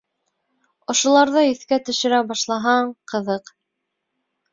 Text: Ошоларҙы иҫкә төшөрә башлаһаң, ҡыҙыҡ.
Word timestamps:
Ошоларҙы 0.93 1.43
иҫкә 1.49 1.79
төшөрә 1.89 2.21
башлаһаң, 2.31 2.89
ҡыҙыҡ. 3.13 3.53